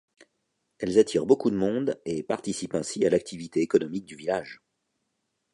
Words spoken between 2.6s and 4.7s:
ainsi à l'activité économique du village.